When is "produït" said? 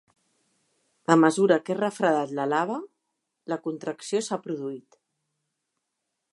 4.49-5.01